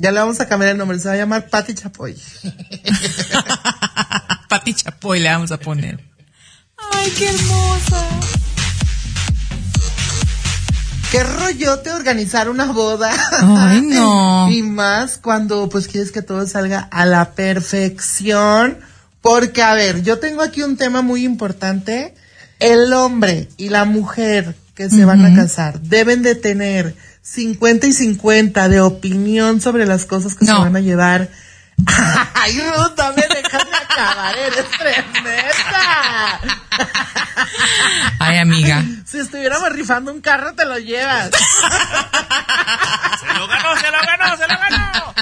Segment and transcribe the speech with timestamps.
[0.00, 2.16] Ya le vamos a cambiar el nombre, se va a llamar Pati Chapoy.
[4.48, 6.00] Pati Chapoy le vamos a poner.
[6.94, 8.08] Ay, qué hermosa.
[11.12, 13.12] Qué rollote organizar una boda.
[13.42, 14.50] Ay, no.
[14.50, 18.78] y más cuando pues quieres que todo salga a la perfección.
[19.20, 22.14] Porque, a ver, yo tengo aquí un tema muy importante.
[22.58, 27.92] El hombre y la mujer que se van a casar deben de tener 50 y
[27.92, 31.28] 50 de opinión sobre las cosas que se van a llevar.
[32.34, 36.40] Ay, Ruth, dame, déjame acabar, eres tremenda.
[38.18, 38.84] Ay, amiga.
[39.06, 41.30] Si estuviéramos rifando un carro, te lo llevas.
[43.20, 45.14] se lo ganó, se lo ganó, se lo ganó.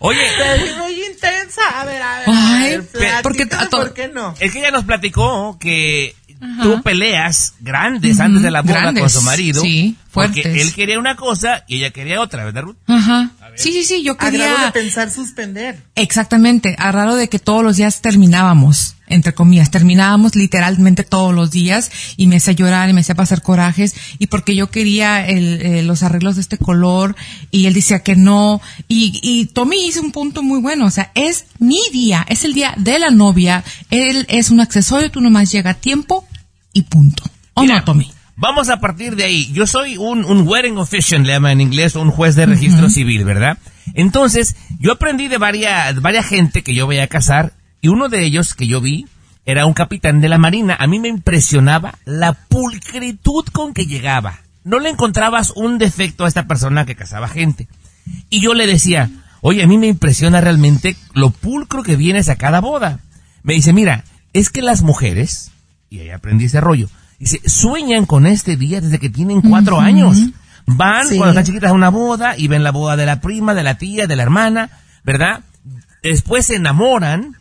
[0.00, 1.62] Oye, te muy intensa.
[1.80, 2.28] A ver, a ver.
[2.28, 2.88] Ay,
[3.22, 4.34] porque, ¿por qué no?
[4.38, 6.14] Es que ella nos platicó que
[6.62, 9.62] tú peleas grandes antes de la boda con su marido.
[9.62, 10.42] Sí, fuertes.
[10.42, 12.76] Porque él quería una cosa y ella quería otra, ¿verdad, Ruth?
[12.86, 13.30] Ajá.
[13.56, 14.66] Sí, sí, sí, yo quería...
[14.66, 15.82] de pensar suspender.
[15.94, 21.50] Exactamente, a raro de que todos los días terminábamos, entre comillas, terminábamos literalmente todos los
[21.50, 25.60] días y me hacía llorar y me hacía pasar corajes y porque yo quería el,
[25.62, 27.14] eh, los arreglos de este color
[27.50, 31.12] y él decía que no y, y Tommy hizo un punto muy bueno, o sea,
[31.14, 35.52] es mi día, es el día de la novia, él es un accesorio, tú nomás
[35.52, 36.26] llega a tiempo
[36.74, 37.24] y punto.
[37.54, 38.12] ¿O no, Tommy?
[38.36, 39.50] Vamos a partir de ahí.
[39.52, 43.24] Yo soy un, un wedding official, le llama en inglés, un juez de registro civil,
[43.24, 43.58] ¿verdad?
[43.94, 48.24] Entonces, yo aprendí de varias, varias gente que yo voy a casar, y uno de
[48.24, 49.06] ellos que yo vi
[49.46, 50.76] era un capitán de la marina.
[50.78, 54.40] A mí me impresionaba la pulcritud con que llegaba.
[54.64, 57.68] No le encontrabas un defecto a esta persona que casaba gente.
[58.30, 59.10] Y yo le decía,
[59.42, 63.00] oye, a mí me impresiona realmente lo pulcro que vienes a cada boda.
[63.42, 65.52] Me dice, mira, es que las mujeres,
[65.94, 70.18] y ahí aprendí ese rollo, Dice, sueñan con este día desde que tienen cuatro años.
[70.66, 73.62] Van cuando están chiquitas a una boda y ven la boda de la prima, de
[73.62, 74.70] la tía, de la hermana,
[75.04, 75.40] ¿verdad?
[76.02, 77.36] Después se enamoran,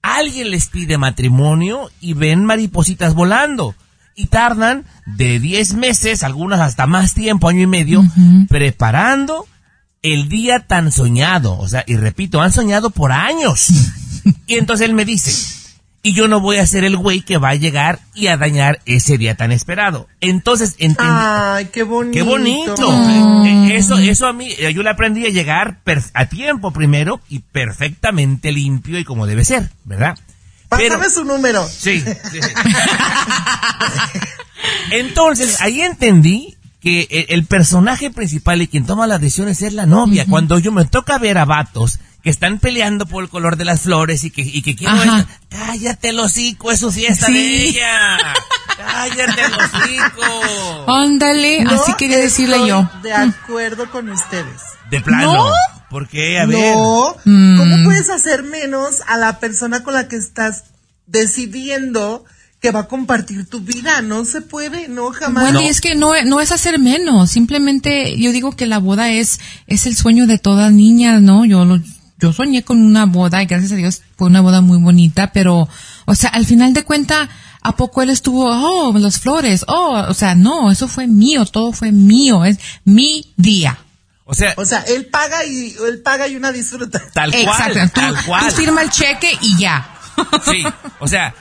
[0.00, 3.74] alguien les pide matrimonio y ven maripositas volando.
[4.14, 8.04] Y tardan de diez meses, algunas hasta más tiempo, año y medio,
[8.48, 9.46] preparando
[10.02, 11.58] el día tan soñado.
[11.58, 13.68] O sea, y repito, han soñado por años.
[14.46, 15.32] y entonces él me dice,
[16.06, 18.80] y yo no voy a ser el güey que va a llegar y a dañar
[18.86, 20.06] ese día tan esperado.
[20.20, 21.10] Entonces, entendí.
[21.12, 22.14] Ay, qué bonito.
[22.14, 23.44] Qué bonito.
[23.44, 25.80] Eh, eso, eso a mí, yo le aprendí a llegar
[26.14, 30.16] a tiempo primero y perfectamente limpio y como debe ser, ¿verdad?
[30.68, 31.66] Pásame su número.
[31.66, 32.04] Sí.
[34.92, 36.55] Entonces, ahí entendí
[36.86, 40.24] que el, personaje principal y quien toma las decisiones es la novia.
[40.30, 43.80] Cuando yo me toca ver a vatos que están peleando por el color de las
[43.80, 44.94] flores y que, y que quiero
[45.48, 48.18] Cállate el hocico, es su fiesta de ella.
[48.76, 50.92] Cállate el hocico.
[50.94, 52.88] Ándale, así quería decirle yo.
[53.02, 54.62] De acuerdo con ustedes.
[54.88, 55.32] De plano.
[55.32, 55.52] ¿No?
[55.90, 56.38] ¿Por qué?
[56.38, 56.76] A ver.
[56.76, 57.16] No.
[57.24, 57.84] ¿Cómo mm.
[57.84, 60.66] puedes hacer menos a la persona con la que estás
[61.06, 62.24] decidiendo
[62.60, 65.42] que va a compartir tu vida, no se puede, no jamás.
[65.42, 69.10] Bueno, y es que no, no es hacer menos, simplemente yo digo que la boda
[69.10, 71.44] es, es el sueño de toda niña, ¿no?
[71.44, 71.64] Yo
[72.18, 75.68] yo soñé con una boda y gracias a Dios fue una boda muy bonita, pero,
[76.06, 77.28] o sea, al final de cuenta,
[77.60, 81.72] ¿a poco él estuvo, oh, las flores, oh, o sea, no, eso fue mío, todo
[81.72, 83.78] fue mío, es mi día.
[84.24, 87.00] O sea, o sea, él paga y él paga y una disfruta.
[87.12, 88.00] Tal cual, Exacto.
[88.00, 88.48] tal cual.
[88.48, 89.88] Tú firma el cheque y ya.
[90.44, 90.64] Sí,
[90.98, 91.34] o sea,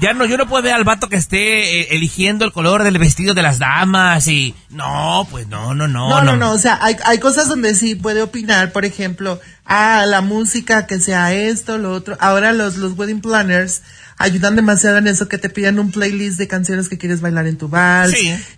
[0.00, 2.98] ya no, yo no puedo ver al vato que esté eh, eligiendo el color del
[2.98, 6.08] vestido de las damas y no, pues no, no, no.
[6.08, 10.04] No, no, no, o sea, hay, hay cosas donde sí puede opinar, por ejemplo, ah,
[10.06, 12.16] la música, que sea esto, lo otro.
[12.18, 13.82] Ahora los, los wedding planners
[14.16, 17.56] ayudan demasiado en eso, que te piden un playlist de canciones que quieres bailar en
[17.56, 18.10] tu bar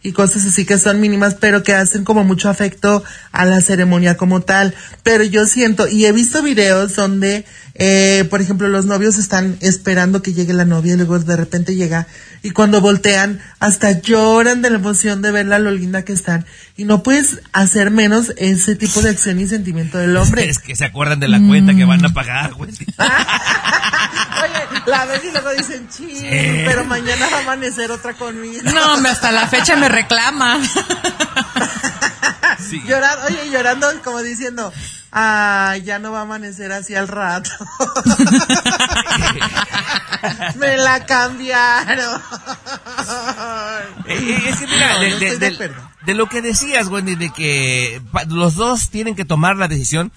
[0.03, 4.16] y cosas así que son mínimas, pero que hacen como mucho afecto a la ceremonia
[4.16, 4.75] como tal.
[5.03, 7.44] Pero yo siento, y he visto videos donde
[7.82, 11.77] eh, por ejemplo, los novios están esperando que llegue la novia y luego de repente
[11.77, 12.06] llega
[12.42, 16.44] y cuando voltean hasta lloran de la emoción de verla lo linda que están
[16.77, 20.44] y no puedes hacer menos ese tipo de acción y sentimiento del hombre.
[20.50, 22.71] Es que se acuerdan de la cuenta que van a pagar, güey.
[22.71, 22.78] Oye,
[24.86, 26.28] la ven y luego dicen, sí,
[26.66, 28.60] pero mañana va a amanecer otra conmigo.
[28.65, 30.60] No, hasta la fecha me reclama.
[32.69, 32.83] Sí.
[32.86, 34.71] Llorando, oye, llorando como diciendo,
[35.13, 37.51] Ah, ya no va a amanecer así al rato.
[40.57, 42.22] Me la cambiaron.
[44.07, 44.98] Eh, es que mira,
[46.07, 50.13] de, lo que decías, Wendy, de que los dos tienen que tomar la decisión.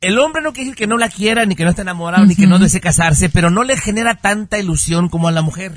[0.00, 2.34] El hombre no quiere decir que no la quiera, ni que no esté enamorado, ni
[2.34, 5.72] que no desee casarse, pero no le genera tanta ilusión como a la mujer.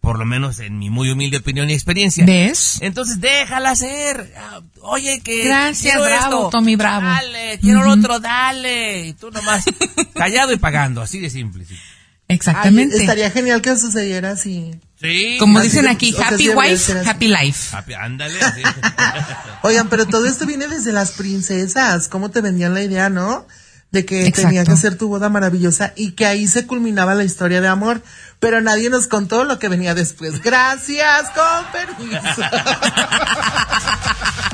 [0.00, 2.24] por lo menos en mi muy humilde opinión y experiencia.
[2.24, 2.78] ¿Ves?
[2.80, 4.32] Entonces déjala hacer.
[4.38, 5.44] Ah, Oye, que.
[5.44, 6.50] Gracias, quiero bravo, esto.
[6.50, 7.06] Tommy, bravo.
[7.06, 9.08] Dale, quiero otro, dale.
[9.08, 9.64] Y tú nomás
[10.14, 11.64] callado y pagando, así de simple.
[11.64, 11.76] Sí.
[12.28, 12.94] Exactamente.
[12.96, 14.70] Ay, estaría genial que sucediera así.
[15.00, 15.36] Sí.
[15.38, 17.76] Como así dicen aquí, o sea, happy wife, ser happy life.
[17.76, 18.62] Happy- Ándale, así.
[19.62, 22.08] Oigan, pero todo esto viene desde las princesas.
[22.08, 23.46] ¿Cómo te vendían la idea, no?
[23.96, 24.48] De que Exacto.
[24.48, 28.02] tenía que ser tu boda maravillosa y que ahí se culminaba la historia de amor.
[28.40, 30.42] Pero nadie nos contó lo que venía después.
[30.42, 32.42] Gracias, con permiso.